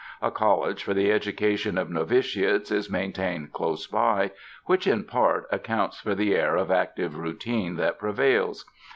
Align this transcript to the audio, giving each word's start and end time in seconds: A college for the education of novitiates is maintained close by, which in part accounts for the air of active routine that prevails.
A 0.19 0.31
college 0.31 0.83
for 0.83 0.95
the 0.95 1.11
education 1.11 1.77
of 1.77 1.91
novitiates 1.91 2.71
is 2.71 2.89
maintained 2.89 3.53
close 3.53 3.85
by, 3.85 4.31
which 4.65 4.87
in 4.87 5.03
part 5.03 5.45
accounts 5.51 5.99
for 6.01 6.15
the 6.15 6.33
air 6.33 6.55
of 6.55 6.71
active 6.71 7.15
routine 7.19 7.75
that 7.75 7.99
prevails. 7.99 8.65